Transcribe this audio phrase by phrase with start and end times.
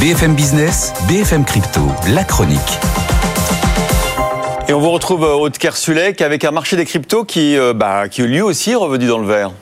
[0.00, 1.82] BFM Business, BFM Crypto,
[2.14, 2.58] la chronique.
[4.66, 8.08] Et on vous retrouve au de Kersulek avec un marché des cryptos qui, euh, bah,
[8.08, 9.52] qui lui aussi est revenu dans le vert.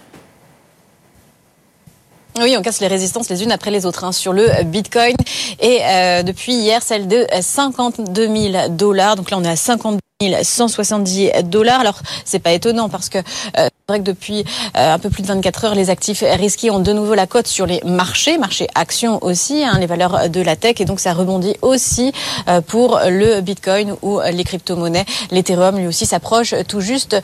[2.40, 5.16] Oui, on casse les résistances les unes après les autres hein, sur le Bitcoin.
[5.59, 9.17] Et euh, depuis hier, celle de 52 000 dollars.
[9.17, 11.78] Donc là, on est à 52 170 dollars.
[11.78, 13.22] Alors, c'est pas étonnant parce que euh,
[13.54, 14.44] c'est vrai que depuis
[14.76, 17.46] euh, un peu plus de 24 heures, les actifs risqués ont de nouveau la cote
[17.46, 20.80] sur les marchés, marchés actions aussi, hein, les valeurs de la tech.
[20.80, 22.12] Et donc, ça rebondit aussi
[22.48, 25.04] euh, pour le Bitcoin ou les crypto-monnaies.
[25.30, 27.16] L'Ethereum, lui aussi, s'approche tout juste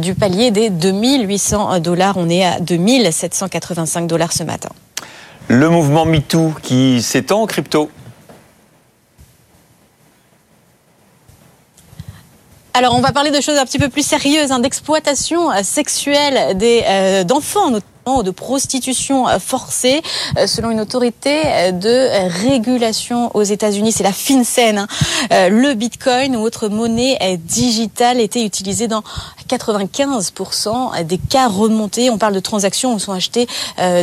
[0.00, 2.16] du palier des 2800 dollars.
[2.16, 4.70] On est à 2785 dollars ce matin.
[5.46, 7.90] Le mouvement MeToo qui s'étend en crypto
[12.76, 16.58] Alors, on va parler de choses un petit peu plus sérieuses, hein, d'exploitation euh, sexuelle
[16.58, 20.02] des euh, d'enfants, notamment de prostitution euh, forcée
[20.36, 22.08] euh, selon une autorité euh, de
[22.46, 23.92] régulation aux États-Unis.
[23.92, 24.78] C'est la FinCEN.
[24.78, 24.86] Hein.
[25.30, 29.02] Le Bitcoin ou autre monnaie digitale était utilisé dans
[29.48, 32.10] 95% des cas remontés.
[32.10, 33.46] On parle de transactions où sont achetées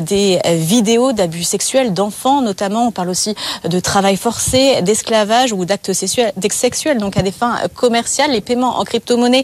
[0.02, 2.88] des vidéos d'abus sexuels d'enfants, notamment.
[2.88, 8.32] On parle aussi de travail forcé, d'esclavage ou d'actes sexuels, donc à des fins commerciales.
[8.32, 9.44] Les paiements en crypto-monnaie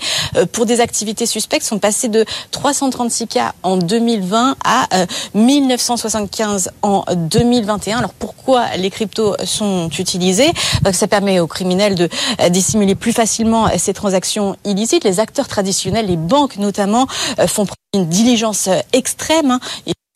[0.52, 4.88] pour des activités suspectes sont passés de 336 cas en 2020 à
[5.34, 7.98] 1975 euh, en 2021.
[7.98, 10.52] Alors pourquoi les cryptos sont utilisés?
[10.84, 12.10] Que ça permet aux criminels de
[12.42, 15.04] euh, dissimuler plus facilement ces transactions illicites.
[15.04, 17.08] Les acteurs traditionnels, les banques notamment,
[17.40, 19.52] euh, font une diligence extrême.
[19.52, 19.60] Hein.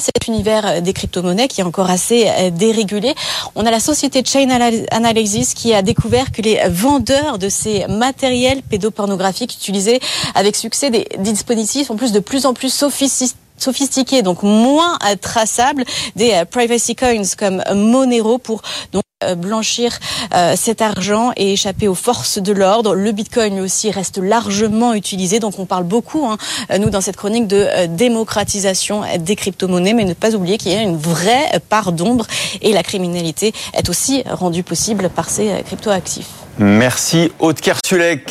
[0.02, 3.14] cet univers des crypto-monnaies qui est encore assez dérégulé.
[3.54, 4.50] On a la société Chain
[4.90, 10.00] Analysis qui a découvert que les vendeurs de ces matériels pédopornographiques utilisaient
[10.34, 15.84] avec succès des dispositifs en plus de plus en plus sophistiqués sophistiqués, donc moins traçables,
[16.16, 18.62] des euh, privacy coins comme Monero pour
[19.23, 19.98] euh, blanchir
[20.34, 22.95] euh, cet argent et échapper aux forces de l'ordre.
[22.95, 26.38] Le Bitcoin lui aussi reste largement utilisé, donc on parle beaucoup, hein,
[26.80, 30.81] nous dans cette chronique, de démocratisation des crypto-monnaies, mais ne pas oublier qu'il y a
[30.81, 32.25] une vraie part d'ombre
[32.62, 36.30] et la criminalité est aussi rendue possible par ces crypto-actifs.
[36.57, 38.30] Merci Aude Kersulek.